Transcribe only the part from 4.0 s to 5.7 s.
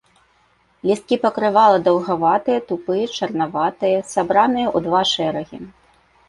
сабраныя ў два шэрагі.